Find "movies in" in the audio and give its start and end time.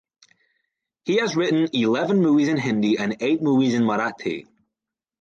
2.21-2.57, 3.39-3.83